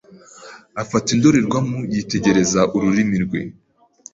[0.81, 3.41] Afata indorerwamo yitegereza ururimi rwe.